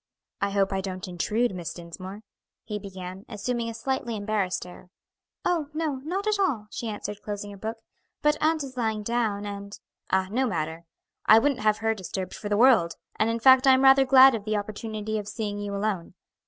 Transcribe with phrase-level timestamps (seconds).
[0.41, 2.23] "I hope I don't intrude, Miss Dinsmore,"
[2.63, 4.89] he began, assuming a slightly embarrassed air.
[5.45, 7.77] "Oh, no, not at all," she answered, closing her book;
[8.23, 9.77] "but aunt is lying down, and"
[10.11, 10.85] "Ah, no matter;
[11.27, 14.33] I wouldn't have her disturbed for the world; and in fact I am rather glad
[14.33, 16.15] of the opportunity of seeing you alone.